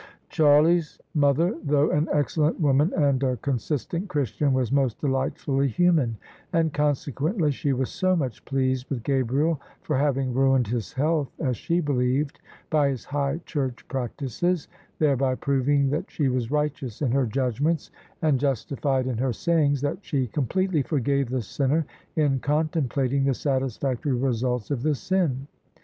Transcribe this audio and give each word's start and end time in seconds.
Charlie's 0.29 0.99
mother, 1.13 1.55
though 1.63 1.91
an 1.91 2.09
excellent 2.11 2.59
woman 2.59 2.91
and 2.93 3.21
a 3.21 3.37
con 3.37 3.59
sistent 3.59 4.07
Christian, 4.07 4.51
was 4.51 4.71
most 4.71 4.99
delightfully 4.99 5.67
human; 5.67 6.17
and 6.51 6.73
conse 6.73 7.13
quently 7.13 7.51
she 7.53 7.71
was 7.71 7.91
so 7.91 8.15
much 8.15 8.43
pleased 8.45 8.89
with 8.89 9.03
Gabriel 9.03 9.61
for 9.83 9.95
having 9.95 10.33
ruined 10.33 10.65
his 10.65 10.91
health 10.93 11.31
(as 11.39 11.55
she 11.55 11.81
believed) 11.81 12.39
by 12.71 12.89
his 12.89 13.05
high 13.05 13.41
church 13.45 13.87
practices, 13.89 14.67
thereby 14.97 15.35
proving 15.35 15.91
that 15.91 16.09
she 16.09 16.29
was 16.29 16.49
righteous 16.49 17.03
in 17.03 17.11
her 17.11 17.27
judgments 17.27 17.91
and 18.23 18.39
justified 18.39 19.05
in 19.05 19.19
her 19.19 19.31
sayings, 19.31 19.81
that 19.81 19.99
she 20.01 20.25
completely 20.25 20.81
forgave 20.81 21.29
the 21.29 21.43
sinner 21.43 21.85
in 22.15 22.39
contemplating 22.39 23.23
the 23.25 23.35
satisfactory 23.35 24.13
results 24.13 24.71
of 24.71 24.81
the 24.81 24.95
sin. 24.95 25.45